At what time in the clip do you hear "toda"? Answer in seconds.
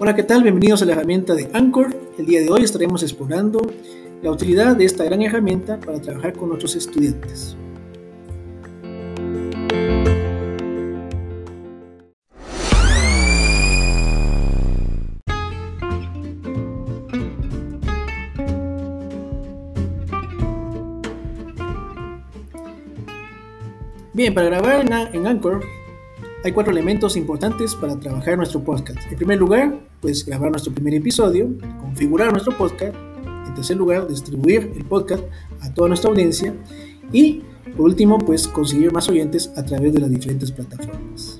35.74-35.88